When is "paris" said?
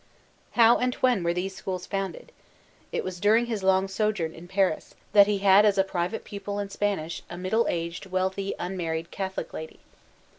4.47-4.95